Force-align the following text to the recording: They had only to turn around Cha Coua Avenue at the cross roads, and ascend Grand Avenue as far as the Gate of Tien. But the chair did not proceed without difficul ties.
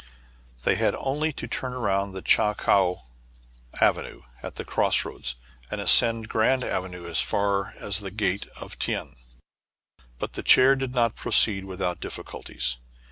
They 0.63 0.77
had 0.77 0.95
only 0.95 1.31
to 1.33 1.47
turn 1.47 1.73
around 1.73 2.19
Cha 2.25 2.55
Coua 2.55 3.03
Avenue 3.79 4.23
at 4.41 4.55
the 4.55 4.65
cross 4.65 5.05
roads, 5.05 5.35
and 5.69 5.79
ascend 5.79 6.27
Grand 6.27 6.63
Avenue 6.63 7.05
as 7.05 7.19
far 7.21 7.75
as 7.77 7.99
the 7.99 8.09
Gate 8.09 8.47
of 8.59 8.79
Tien. 8.79 9.13
But 10.17 10.33
the 10.33 10.41
chair 10.41 10.75
did 10.75 10.95
not 10.95 11.15
proceed 11.15 11.65
without 11.65 11.99
difficul 12.01 12.43
ties. 12.45 12.77